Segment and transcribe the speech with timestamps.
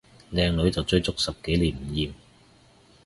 [0.33, 2.11] 靚女就追足十幾年唔厭